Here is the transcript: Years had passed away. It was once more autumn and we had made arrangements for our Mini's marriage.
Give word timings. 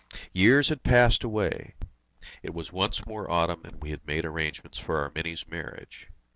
Years 0.33 0.69
had 0.69 0.81
passed 0.81 1.23
away. 1.23 1.75
It 2.41 2.55
was 2.55 2.73
once 2.73 3.05
more 3.05 3.29
autumn 3.29 3.61
and 3.65 3.83
we 3.83 3.91
had 3.91 4.03
made 4.07 4.25
arrangements 4.25 4.79
for 4.79 4.97
our 4.97 5.11
Mini's 5.13 5.47
marriage. 5.47 6.07